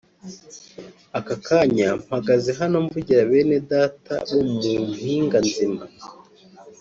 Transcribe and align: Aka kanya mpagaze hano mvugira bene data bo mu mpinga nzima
Aka 1.17 1.35
kanya 1.47 1.87
mpagaze 2.03 2.49
hano 2.59 2.75
mvugira 2.85 3.21
bene 3.29 3.57
data 3.71 4.13
bo 4.29 4.41
mu 4.51 4.59
mpinga 4.91 5.37
nzima 5.47 5.83